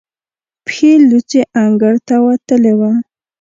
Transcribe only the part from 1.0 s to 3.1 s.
لوڅې انګړ ته وتلې وه.